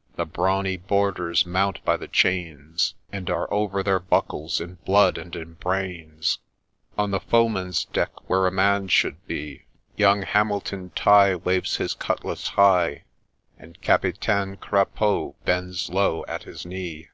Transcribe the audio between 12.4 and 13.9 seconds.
high, And